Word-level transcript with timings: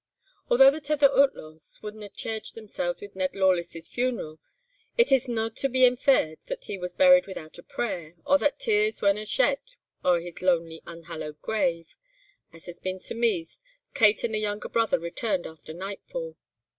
"Although 0.49 0.71
the 0.71 0.81
tither 0.81 1.09
ootlaws 1.09 1.77
wadna 1.83 2.09
chairge 2.09 2.53
themselves 2.53 3.01
with 3.01 3.15
Ned 3.15 3.35
Lawless' 3.35 3.87
funeral, 3.87 4.39
it 4.97 5.11
is 5.11 5.27
no' 5.27 5.47
to 5.49 5.69
be 5.69 5.85
infaired 5.85 6.39
that 6.47 6.63
he 6.63 6.75
was 6.75 6.91
buried 6.91 7.27
without 7.27 7.59
a 7.59 7.61
prayer, 7.61 8.15
or 8.25 8.39
that 8.39 8.57
tears 8.57 9.01
werena 9.03 9.27
shed 9.27 9.59
o'er 10.03 10.19
his 10.19 10.41
lonely 10.41 10.81
unhallowed 10.87 11.39
grave. 11.43 11.95
As 12.51 12.65
had 12.65 12.81
been 12.81 12.97
surmeesed, 12.97 13.63
Kate 13.93 14.23
and 14.23 14.33
the 14.33 14.39
younger 14.39 14.69
brother 14.69 14.97
returned 14.97 15.45
after 15.45 15.71
nightfall. 15.71 16.35